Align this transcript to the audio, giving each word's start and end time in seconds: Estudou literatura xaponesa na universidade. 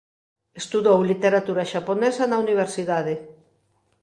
Estudou 0.61 0.99
literatura 1.11 1.63
xaponesa 1.71 2.23
na 2.27 2.37
universidade. 2.45 3.15